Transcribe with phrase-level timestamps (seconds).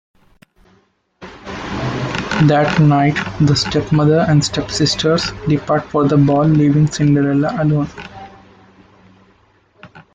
[1.21, 7.87] That night, the stepmother and stepsisters depart for the ball leaving Cinderella alone.